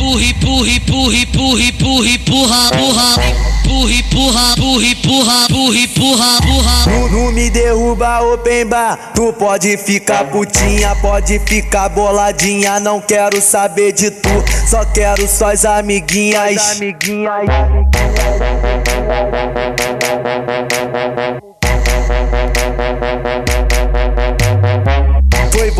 purri, 0.00 0.32
purri, 0.40 0.80
purri, 0.80 1.26
purri, 1.26 1.72
purri, 1.72 2.18
purra, 2.20 2.70
burra, 2.72 3.20
purri, 3.62 4.02
purra, 4.04 4.54
purri, 4.56 4.94
purra, 4.96 5.46
purri, 5.48 5.88
purra, 5.88 6.40
burra. 6.40 7.10
Não 7.10 7.30
me 7.30 7.50
derruba, 7.50 8.22
ô 8.22 8.38
bemba, 8.38 8.98
tu 9.14 9.30
pode 9.34 9.76
ficar 9.76 10.24
putinha, 10.24 10.96
pode 10.96 11.38
ficar 11.40 11.90
boladinha, 11.90 12.80
não 12.80 12.98
quero 13.00 13.42
saber 13.42 13.92
de 13.92 14.10
tu, 14.10 14.30
só 14.66 14.86
quero 14.86 15.28
só 15.28 15.50
amiguinhas. 15.78 16.56
As 16.56 16.76
amiguinhas. 16.76 17.44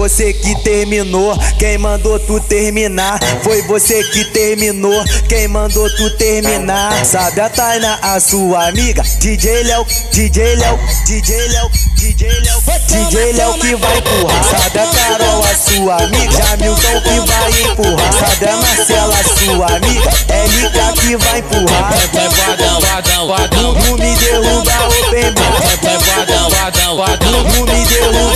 Você 0.00 0.32
que 0.32 0.54
terminou, 0.62 1.36
quem 1.58 1.76
mandou 1.76 2.18
tu 2.18 2.40
terminar? 2.40 3.20
Foi 3.42 3.60
você 3.66 4.02
que 4.04 4.24
terminou, 4.24 5.04
quem 5.28 5.46
mandou 5.46 5.86
tu 5.94 6.08
terminar? 6.16 7.04
Sabe 7.04 7.38
a 7.42 7.50
Taina, 7.50 7.98
a 8.00 8.18
sua 8.18 8.68
amiga? 8.68 9.02
DJ 9.18 9.62
Léo, 9.64 9.86
DJ 10.10 10.56
Léo, 10.56 10.78
DJ 11.04 11.48
Léo, 11.48 11.70
DJ 11.96 12.28
Léo, 12.28 12.62
DJ 12.88 13.32
Léo 13.34 13.54
que 13.58 13.74
vai 13.76 13.98
empurrar. 13.98 14.44
Sabe 14.44 14.78
a 14.78 14.86
Carol, 14.86 15.44
a 15.44 15.54
sua 15.54 15.96
amiga? 16.02 16.32
Jamilton 16.32 17.00
que 17.02 17.20
vai 17.30 17.50
empurrar. 17.62 18.12
Sabe 18.14 18.48
a 18.48 18.56
Marcela, 18.56 19.14
a 19.14 19.24
sua 19.24 19.66
amiga? 19.76 20.10
LK 20.30 21.00
que 21.00 21.16
vai 21.18 21.38
empurrar. 21.40 21.90
Vai 21.90 22.28
guardão, 22.30 22.80
guardão, 22.80 23.26
guardão. 23.26 23.74
Não 23.74 23.98
me 23.98 24.16
derruba, 24.16 24.72
open 24.86 25.32
bar. 25.34 25.60
Vai 25.82 25.98
guardão, 25.98 26.48
guardão, 26.48 26.96
guardão. 26.96 27.42
Não 27.42 27.66
me 27.66 27.84
derruba, 27.84 28.29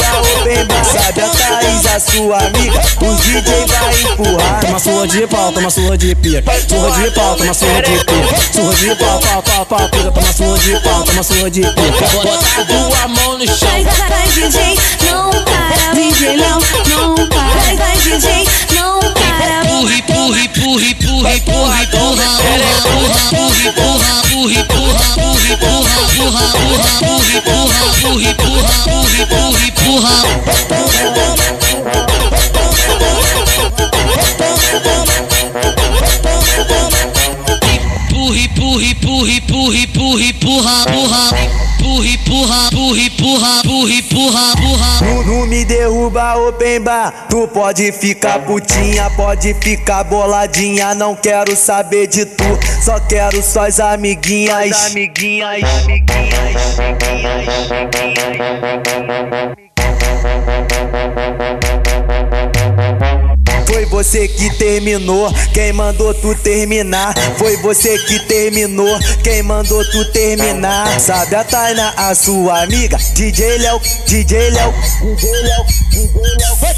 da 1.28 1.59
Thaís, 1.59 1.87
a 1.87 2.01
sua 2.01 2.38
amiga. 2.38 2.80
O 3.01 3.14
DJ 3.14 3.66
vai 3.66 4.12
empurrar. 4.12 4.60
Toma 4.60 4.78
surra 4.78 5.09
de 5.09 5.27
pau, 5.27 5.52
toma 5.52 5.70
surra 5.70 5.98
de 5.98 6.14
pica. 6.16 6.52
Surra 6.69 7.02
de 7.02 7.10
pau, 7.10 7.37
toma 7.37 7.55
surra 7.55 7.83
de 7.83 8.05
pica. 8.05 8.52
Surra 8.52 8.74
de 8.74 8.95
pau, 8.97 9.20
pau, 9.20 9.42
pau, 9.42 9.67
pau, 9.67 9.89
pica. 9.89 10.11
Toma 10.11 10.33
surra 10.33 10.58
de 10.58 10.80
pau, 10.80 11.02
toma 11.05 11.22
surra 11.22 11.50
de 11.50 11.61
pica. 11.61 12.08
Bota 12.22 12.61
a 12.61 12.64
tua 12.64 13.08
mão 13.08 13.39
no 13.39 13.47
chão. 13.47 13.69
Vai, 13.70 13.84
vai, 13.84 14.28
DJ, 14.28 14.78
não 15.11 15.30
para. 15.30 15.95
DJ, 15.95 16.36
não, 16.36 16.58
não 16.89 17.28
para. 17.28 17.61
Vai, 17.61 17.77
vai, 17.77 17.97
DJ, 17.98 18.47
não 18.75 19.00
para. 19.00 19.64
Purri, 19.67 20.02
purri, 20.02 20.48
purri, 20.48 20.95
purri, 20.95 21.41
purri, 21.41 21.41
purra, 21.41 21.86
purra, 21.91 23.25
purri, 23.30 23.72
purra, 23.72 24.22
purri, 24.30 24.62
purra, 24.64 25.05
purri, 25.14 25.56
purra, 25.56 25.95
purra, 26.14 26.45
purra, 26.55 26.86
purri, 27.00 27.41
purra, 27.42 27.95
purri, 28.00 28.34
purra, 28.34 28.75
purri, 28.84 29.27
purri, 29.27 29.72
purra. 29.72 30.53
Empurra, 39.95 40.25
empurra, 40.25 40.83
empurra, 40.83 40.84
empurra. 40.84 41.75
Empurra, 41.84 42.09
empurra, 42.09 42.70
empurra, 43.06 43.61
empurra, 43.62 43.92
empurra, 43.92 44.53
empurra. 44.53 45.01
Não, 45.03 45.23
não 45.23 45.47
me 45.47 45.64
derruba, 45.64 46.34
open 46.36 46.81
bar. 46.81 47.27
Tu 47.28 47.47
pode 47.48 47.92
ficar 47.92 48.41
putinha, 48.41 49.09
pode 49.11 49.55
ficar 49.55 50.03
boladinha. 50.05 50.95
Não 50.95 51.14
quero 51.14 51.55
saber 51.55 52.06
de 52.06 52.25
tu, 52.27 52.45
só 52.83 52.98
quero 53.01 53.42
só 53.42 53.67
as 53.67 53.78
amiguinhas. 53.78 54.86
amiguinhas, 54.86 55.62
amiguinhas, 55.84 56.79
amiguinhas, 56.79 57.70
amiguinhas. 57.70 58.64
Você 64.05 64.28
que 64.28 64.50
terminou, 64.56 65.33
quem 65.55 65.72
mandou 65.72 66.12
tu 66.12 66.34
terminar? 66.34 67.14
Foi 67.38 67.56
você 67.62 67.98
que 68.00 68.19
terminou, 68.27 68.98
quem 69.22 69.42
mandou 69.42 69.83
tu 69.91 70.05
terminar? 70.12 71.00
Sabe 71.00 71.34
a 71.34 71.42
Taina, 71.42 71.94
a 71.96 72.14
sua 72.14 72.64
amiga? 72.64 72.98
DJ 73.14 73.58
Léo, 73.58 73.80
DJ 74.06 74.51
Léo, 74.51 74.74
DJ 75.01 75.30
Léo, 75.42 75.64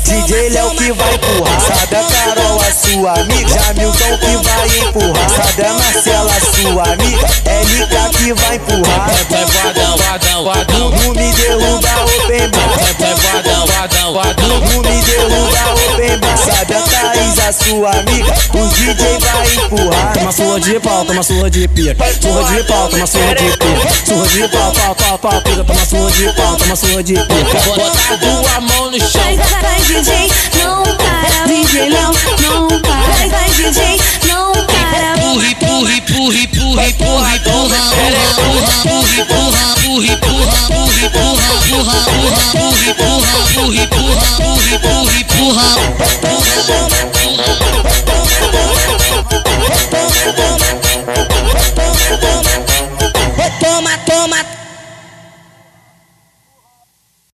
DJ 0.06 0.50
Léo 0.50 0.70
que 0.70 0.92
vai 0.92 1.14
empurrar. 1.14 1.60
Sabe 1.60 1.96
a 1.96 2.04
Carol, 2.04 2.60
a 2.60 2.72
sua 2.72 3.20
amiga? 3.20 3.48
Jamilton 3.48 4.18
que 4.18 4.36
vai 4.48 4.78
empurrar. 4.78 5.30
Sabe 5.30 5.62
a 5.64 5.72
Marcela, 5.72 6.32
a 6.32 6.40
sua 6.40 6.82
amiga? 6.92 7.26
LK 7.26 8.18
que 8.18 8.32
vai 8.34 8.56
empurrar. 8.56 9.10
Vai 9.28 9.44
guardão, 9.46 9.96
guardão, 9.96 10.44
guardão. 10.44 10.90
Não 10.90 11.12
me 11.12 11.32
derruba, 11.32 11.88
open 12.04 12.48
bar. 12.50 12.68
Vai 12.98 13.14
guardão, 13.14 13.66
guardão, 13.66 14.12
guardão. 14.12 14.60
Não 14.60 14.82
me 14.82 15.02
derruba, 15.02 15.74
open 15.92 16.18
bar. 16.18 16.36
Sabe 16.36 16.74
a 16.74 16.80
Thaís, 16.82 17.15
sua 17.52 17.90
amiga, 17.90 18.34
o 18.54 18.66
DJ 18.68 19.18
vai 19.20 19.54
empurrar. 19.54 20.12
Toma 20.12 20.32
surra 20.32 20.60
de 20.60 20.80
pau, 20.80 21.04
toma 21.04 21.22
surra 21.22 21.50
de 21.50 21.68
pica. 21.68 21.94
Surra 22.20 22.54
de 22.54 22.64
pau, 22.64 22.88
toma 22.88 23.06
surra 23.06 23.34
de 23.34 23.56
pica. 23.56 24.04
Surra 24.04 24.28
de 24.28 24.48
pau, 24.48 24.72
pau, 24.72 24.94
pau, 24.94 25.18
pau, 25.18 25.40
pica. 25.42 25.64
Toma 25.64 25.86
surra 25.86 26.10
de 26.12 26.32
pau, 26.32 26.56
toma 26.56 26.76
surra 26.76 27.02
de 27.02 27.14
pica. 27.14 27.60
Bota 27.76 28.14
a 28.14 28.18
tua 28.18 28.60
mão 28.60 28.90
no 28.90 28.98
chão. 28.98 29.22
Vai, 29.22 29.36
vai, 29.36 29.80
DJ, 29.82 30.32
não 30.60 30.82
para. 30.82 31.46
DJ 31.46 31.88
não, 31.90 32.12
não 32.40 32.80
para. 32.80 33.14
Vai, 33.14 33.28
vai, 33.28 33.50
DJ, 33.50 34.00
não 34.26 34.52
para. 34.52 35.16
Purri, 35.20 35.54
purri, 35.54 36.00
purri, 36.00 36.46
purri, 36.48 36.92
purri, 36.94 36.94
purra, 36.94 37.38
purra, 37.44 37.78
purri, 38.82 39.24
purra, 39.24 39.74
purri, 39.82 40.16
purra, 40.16 40.56
purri, 40.66 41.08
purra, 41.10 41.50
purra, 41.68 41.96
purra, 42.06 42.44
purri, 42.52 42.94
purra, 42.94 43.36
purri, 43.54 43.86
purra, 43.86 44.28
purri, 44.36 44.78
purri, 44.78 45.24
purra. 45.24 47.15
Toma, 47.36 47.52
toma, 53.60 53.98
toma. 54.06 54.55